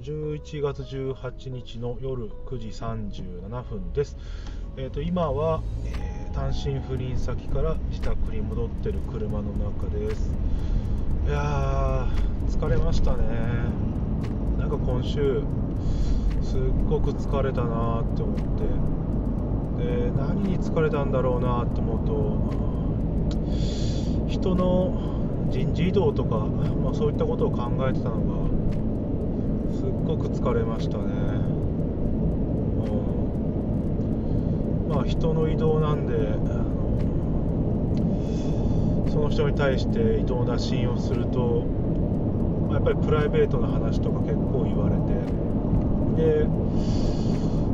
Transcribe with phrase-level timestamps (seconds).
[0.00, 4.16] 11月18日の夜9時37分です。
[4.78, 10.34] えー、と今は、えー、単身赴任先から自宅に戻ってる車の中です。
[11.26, 13.18] いやー、疲れましたね。
[14.58, 15.42] なんか今週、
[16.42, 18.42] すっごく疲れたなって思って、
[19.84, 22.40] で何に疲れたんだろうなって思うと、
[24.28, 24.94] 人の
[25.50, 28.22] 人事異動とか、まあ、そういったことを考えてたのが
[29.80, 31.08] すっごく疲れましたね、う
[34.88, 37.00] ん、まあ人の移動なんであの
[39.10, 41.66] その人に対して移動打診をすると、
[42.70, 45.14] やっぱりプライベートな話とか結構言われて
[46.44, 46.44] で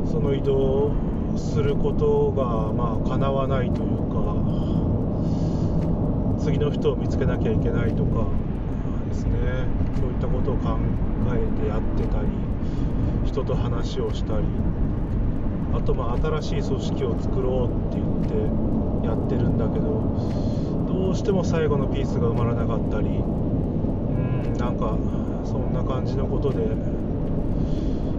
[0.09, 0.93] その移動
[1.35, 4.33] することがまあ叶わないというか
[6.39, 8.27] 次の人を見つけなきゃいけないとか
[9.07, 9.31] ですね。
[9.99, 10.77] そういったことを考
[11.33, 12.27] えてやってたり
[13.25, 14.45] 人と話をしたり
[15.73, 24.97] あとまあ新しい組織を作ろうって言ってやってるんだけどどうしても最後のピースが埋まらなかったりうんなんか
[25.45, 26.59] そんな感じのことで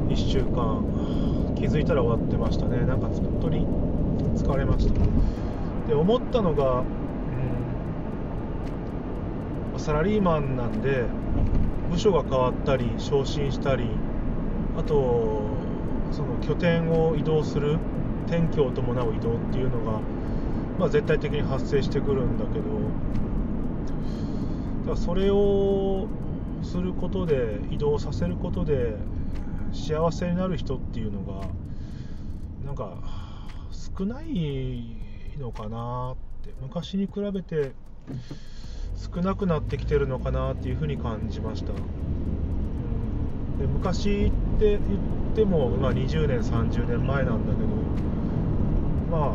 [0.08, 0.84] 1週間
[1.56, 2.86] 気づいたら終わってましたね。
[2.86, 3.66] なんか本当に
[4.36, 4.94] 疲れました。
[5.88, 6.84] で思ったのが
[9.78, 11.04] サラリーマンなんで
[11.90, 13.88] 部署が変わったり昇進したり
[14.76, 15.42] あと
[16.12, 17.78] その拠点を移動する
[18.26, 20.00] 転居を伴う移動っていうのが、
[20.78, 22.64] まあ、絶対的に発生してくるんだけど
[24.80, 26.06] だからそれを
[26.62, 28.96] することで移動させることで
[29.72, 31.46] 幸せになる人っていうのが
[32.64, 32.98] なんか
[33.98, 34.86] 少ない
[35.38, 36.28] のかなって。
[36.60, 37.72] 昔に比べて
[38.98, 41.78] 少なくなってきてるのかなっていうふうに感じました、で
[43.72, 44.80] 昔って言っ
[45.36, 47.68] ても、まあ、20年30年前なんだけど
[49.10, 49.34] ま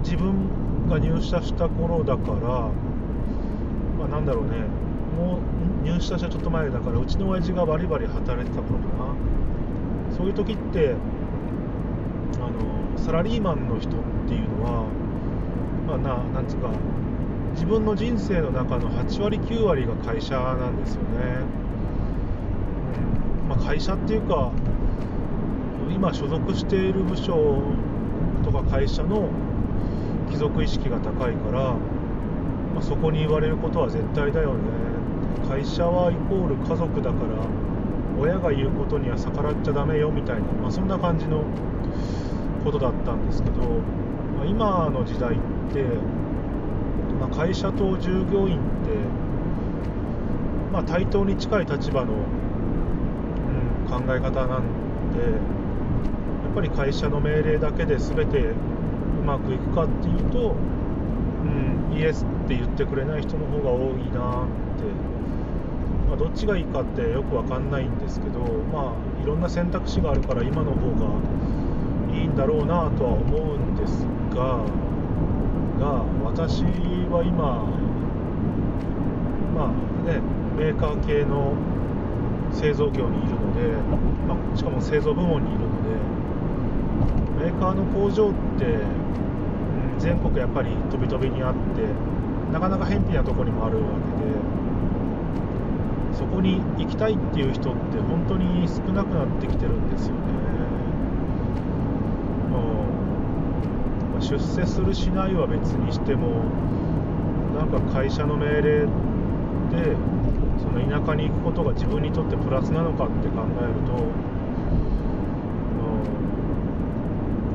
[0.00, 2.38] 自分が入社した頃だから
[3.98, 4.50] まあなんだろうね。
[5.12, 5.40] も
[5.84, 10.16] う入社したちょっと前だからうちの親父がバリバリ働いてた頃かな。
[10.16, 10.94] そういう時って
[12.36, 13.92] あのサラリーマンの人っ
[14.26, 14.86] ていうのは
[15.86, 16.70] まあななんつうか
[17.52, 21.08] 自分の人生の中の8割9割が会社なんですよね、
[23.42, 23.48] うん。
[23.48, 24.50] まあ、会社っていうか
[25.90, 27.62] 今所属している部署
[28.44, 29.28] とか会社の
[30.30, 31.74] 貴族意識が高いから、
[32.74, 34.60] まあ、そこに言われることは絶対だよね。
[35.48, 37.46] 会社はイコール家族だから
[38.18, 41.44] 親が言うことには逆らっちゃダメよみたいな、まあ、そんな感じの
[42.64, 43.60] ことだったんですけど、
[44.38, 45.38] まあ、今の時代っ
[45.72, 45.84] て、
[47.32, 48.90] 会社と従業員って、
[50.70, 52.16] まあ、対等に近い立場の、う
[53.84, 54.62] ん、考え方なん
[55.12, 55.28] でや
[56.50, 58.54] っぱり会社の命令だけで全てう
[59.24, 60.54] まくいくかっていうと、
[61.90, 64.84] うん、イエスって言ってくれない人の方が多いなって、
[66.08, 71.06] まあ、どっちがいいかってよく分かんないんですけど、まあ、いろんな選択肢があるから今の方が
[72.14, 74.92] いいんだろうなとは思うんですが。
[75.82, 76.62] が私
[77.10, 77.66] は今
[79.52, 79.76] まあ
[80.06, 80.22] ね
[80.56, 81.54] メーカー系の
[82.52, 83.66] 製造業にいるので、
[84.28, 85.90] まあ、しかも製造部門にいるので
[87.44, 88.78] メーカーの工場って、
[89.98, 91.82] 全国やっぱり飛び飛びにあって
[92.52, 100.41] なかなか偏僻なとこにもあるわけでそこに行きたいっていう人って本当に少なくなってきてるんですよね。
[104.22, 106.44] 出世するしないは別にしても
[107.58, 109.96] なんか会社の命令で
[110.58, 113.92] その田舎に行くことが自分にとってプラスなのかって考えると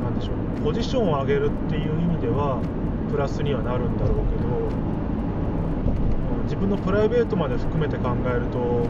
[0.03, 2.61] 何でしょうポジションを上げるっていう意味では
[3.09, 4.47] プラスにはなるんだろうけど
[6.37, 8.87] うん自分のプライベートまで含めて考えると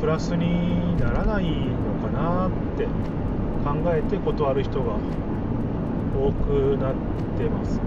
[0.00, 2.86] プラスにならないのかなって
[3.64, 4.98] 考えて断る人が
[6.14, 6.94] 多くなっ
[7.36, 7.82] てますね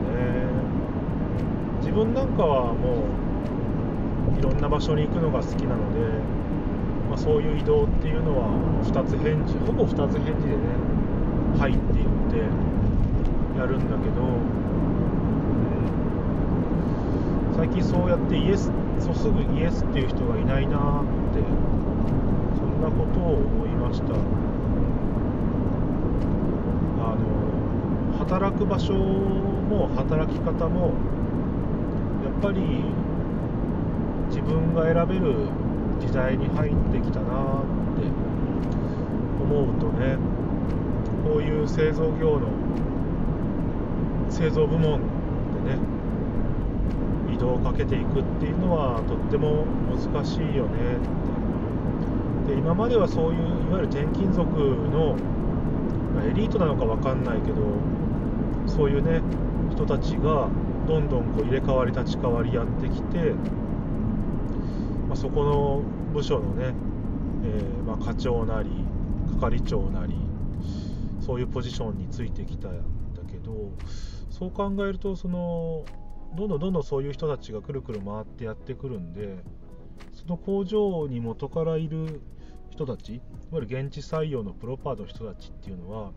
[1.79, 3.05] 自分なんかはも
[4.35, 5.99] ういろんな場所に行くのが好きなので、
[7.09, 8.51] まあ、そういう移動っていうのは
[8.83, 10.61] 2つ返事ほぼ2つ返事でね
[11.57, 12.37] 「はい」って言って
[13.57, 14.21] やるんだけど、
[17.55, 20.79] 最近そうやってイエスそうすぐイエスっていう人がいないなっ
[21.33, 21.41] て
[22.59, 24.13] そんなことを思いました。
[28.27, 30.91] 働く場所も働き方も
[32.25, 32.83] やっぱり
[34.27, 35.47] 自分が選べる
[36.01, 37.65] 時代に入ってきたなっ
[37.95, 38.03] て
[39.41, 40.17] 思うとね
[41.23, 42.49] こういう製造業の
[44.29, 44.99] 製造部門
[45.63, 45.79] でね
[47.33, 50.97] 移動をかけていくっていうのはとっても難しいよね
[52.45, 54.49] で今まではそういういわゆる転勤族
[54.91, 55.15] の、
[56.29, 57.61] エリートなのか分かんないけど
[58.77, 59.21] そういうね
[59.71, 60.49] 人たちが
[60.87, 63.33] どんどんこう入れ替わり立ち替わりやってきて、
[65.07, 65.81] まあ、そこの
[66.13, 66.75] 部署のね、
[67.43, 68.69] えー、まあ課長なり
[69.41, 70.13] 係長なり
[71.19, 72.77] そういうポジションについてきたん
[73.15, 73.71] だけど
[74.29, 75.83] そう考えるとその
[76.35, 79.39] どんどんどんどんそういう人たちがくるくる回ってやってくるんで
[80.13, 82.21] その工場に元からいる
[82.69, 86.11] 人たちいわゆる現地採用のプロパーの人たちっていうのは、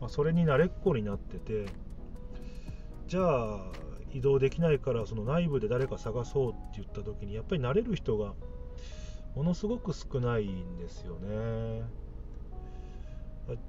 [0.00, 1.66] まあ、それに慣れっこになってて
[3.08, 3.60] じゃあ
[4.12, 8.32] 移動できないからその内部で誰か探そうって言った時にやっぱり慣れる人が
[9.34, 11.82] ものすごく少ないんですよね。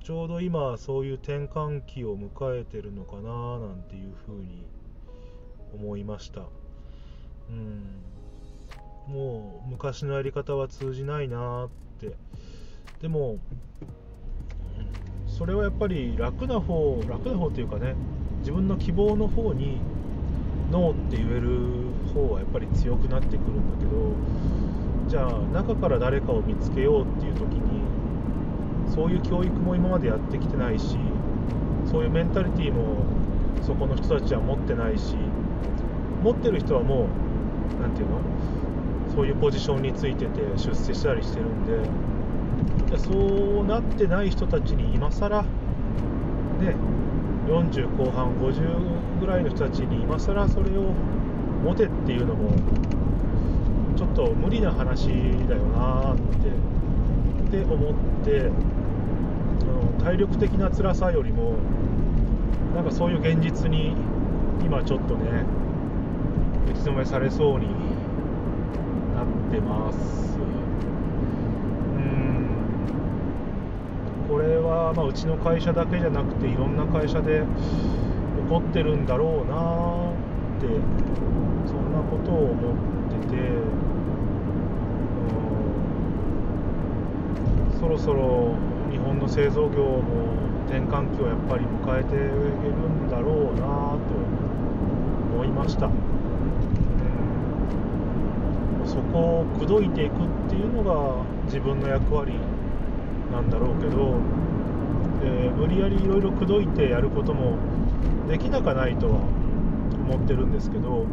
[0.03, 4.65] ちょうど今そういう転換期を迎えてるのかななんていうふうに
[5.73, 6.41] 思いました。
[7.49, 8.01] うん。
[9.07, 11.69] もう昔のやり方は通じないなっ
[11.99, 12.15] て。
[13.01, 13.37] でも
[15.27, 17.95] それはやっぱり楽な方楽な方っていうかね
[18.47, 19.77] 自分の希望の方に
[20.71, 21.49] ノーって言える
[22.13, 24.13] 方はやっぱり強くなってくるんだけど
[25.09, 27.81] じゃあ中から誰かを見つけようっていう時に
[28.89, 30.97] そういう教育も今までやってきてないし
[31.91, 33.03] そういうメンタリティーも
[33.63, 35.17] そこの人たちは持ってないし
[36.23, 38.21] 持ってる人はもう何て言うの？
[39.13, 41.65] そういうポジションについてて出世したりしてるん
[42.89, 43.11] でそ
[43.61, 45.47] うなってない人たちに今更ね
[47.47, 50.93] 40後半50ぐらいの人たちに今更それを
[51.63, 52.51] 持てっていうのも
[53.95, 55.07] ちょっと無理な話
[55.47, 56.49] だよなって
[57.47, 58.51] って思って
[60.03, 61.55] 体力的な辛さよりも
[62.75, 63.95] なんかそういう現実に
[64.63, 65.43] 今ちょっとね
[66.69, 67.67] 打ちのめされそうに
[69.15, 69.97] なってます
[70.37, 72.47] うん
[74.27, 77.43] これはまあうちの会社だけじゃなくていろんな会社で
[78.43, 80.67] 起こってるんだろうなって
[81.65, 82.77] そんなことを思っ
[83.23, 83.37] てて
[87.79, 88.55] そろそろ
[88.91, 90.01] 日本の製造業も
[90.67, 92.25] 転換期をやっぱり迎えている
[92.89, 94.17] んだろうなと
[95.35, 95.89] 思いました。
[98.85, 100.17] そこを口説いていくっ
[100.49, 102.33] ていうのが自分の役割
[103.31, 104.19] なんだろうけど、
[105.23, 107.57] えー、無理やりいろいろ口説いてやることも
[108.27, 111.07] できなかないとは思ってるんですけど、うん、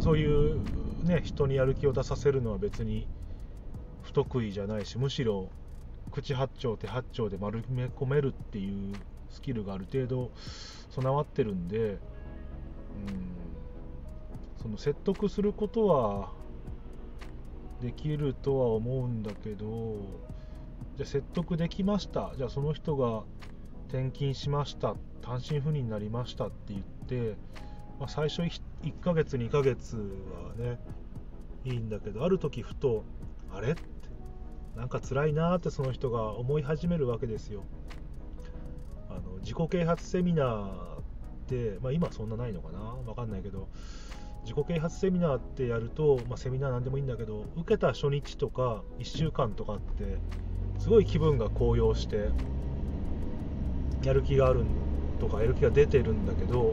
[0.00, 0.60] そういう
[1.04, 3.06] ね人にやる気を出させるのは別に
[4.02, 5.50] 不得意じゃないしむしろ
[6.10, 8.94] 口八丁手八丁で丸め込めるっていう
[9.30, 10.30] スキルがある程度
[10.90, 11.98] 備わってるんで、うん、
[14.62, 16.32] その説得することは
[17.80, 19.96] できるとは思うんだけど
[20.96, 22.32] じゃ説得できました。
[22.36, 23.22] じゃあその人が
[23.88, 24.96] 転勤しました。
[25.22, 27.36] 単身赴任になりましたって言って、
[28.00, 30.78] まあ、最初 1, 1ヶ月2ヶ月はね
[31.64, 33.04] いいんだけどある時ふと
[33.52, 33.72] あれ？
[33.72, 33.82] って
[34.76, 37.64] なんか辛いなってその人が思い始めるわけですよ。
[39.10, 40.70] あの自己啓発セミナーっ
[41.46, 42.78] て、まあ、今そんなないのかな？
[43.06, 43.68] わかんないけど
[44.48, 50.16] 自己啓発セミナーってやると、まあ、セミナーなんでもいいんだけど受けた初日とか1週間とかって
[50.78, 52.30] すごい気分が高揚して
[54.02, 54.64] やる気がある
[55.20, 56.72] とかやる気が出てるんだけど、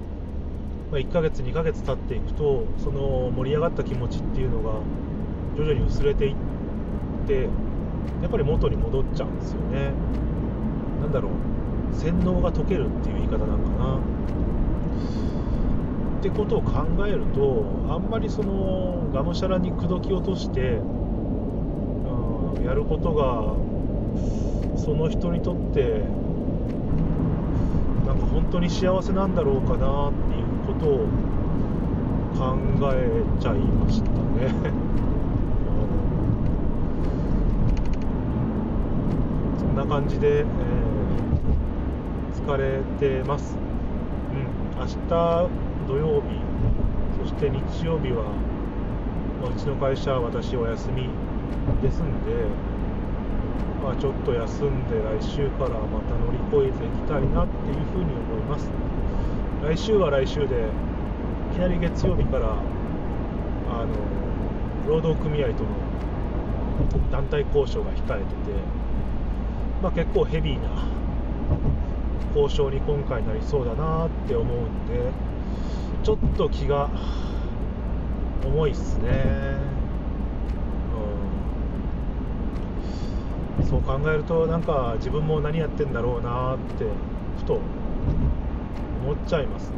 [0.89, 4.79] まあ、1ヶ月2ヶ月経っていくとその盛り上がった気持ちっていうのが
[5.57, 6.35] 徐々に薄れていっ
[7.27, 7.49] て
[8.21, 9.91] やっぱり元に戻っちゃうんですよね。
[11.01, 11.29] なんだろ
[11.91, 11.93] う。
[11.93, 13.99] 洗脳が解けるっていう言い方なんかな。
[16.25, 23.53] ってことを考えるとあんまりそのがむしゃらに口説き落として、うん、やることが
[24.75, 26.01] その人にとって
[28.07, 31.05] なんか本当に幸せなんだろうかなっていうことを
[32.35, 32.57] 考
[32.95, 34.15] えちゃいましたね。
[39.59, 43.59] そんな感じで、えー、疲れてます。
[44.31, 46.41] うん、明日土曜日
[47.21, 48.25] そして日曜日は、
[49.41, 51.09] まあ、うちの会社は私お休み
[51.81, 52.45] ですんで、
[53.83, 58.69] まあ、ちょっと休んで来週からまた乗り越えていきたいなっていうふうに思います。
[59.63, 62.53] 来週は来週でいきなり月曜日から
[63.69, 63.87] あの
[64.87, 65.69] 労働組合との
[67.11, 68.51] 団体交渉が控えてて、
[69.81, 70.69] まあ、結構ヘビーな
[72.35, 75.11] 交渉に今回なりそうだなって思うんで
[76.03, 76.89] ちょっと気が
[78.45, 79.57] 重いっすね、
[83.59, 86.85] うん、そう考えるとなんか自分も何やってんだろうなって
[87.37, 87.59] ふと
[89.03, 89.77] 思っちゃいますね、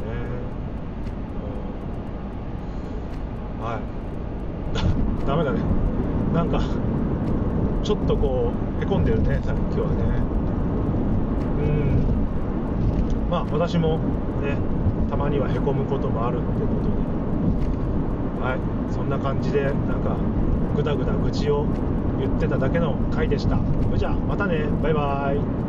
[3.58, 3.80] うん、はい。
[4.74, 4.82] だ
[5.26, 5.60] ダメだね。
[6.34, 6.60] なんか
[7.82, 10.04] ちょっとこうへこんでるねさっきはね。
[11.58, 13.30] うん。
[13.30, 13.98] まあ私も
[14.42, 14.56] ね
[15.08, 18.44] たまにはへこむこともあるってことで。
[18.44, 18.92] はい。
[18.92, 20.16] そんな感じでなんか
[20.76, 21.66] ぐだぐだ愚痴を
[22.18, 23.58] 言ってただけの回でした。
[23.86, 24.66] それじゃあまたね。
[24.82, 25.67] バイバイ。